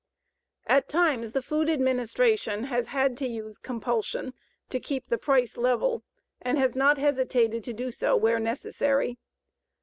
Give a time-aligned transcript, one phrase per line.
[0.65, 4.33] At times the Food Administration has had to use compulsion
[4.69, 6.01] to keep the price level
[6.41, 9.19] and has not hesitated to do so where necessary.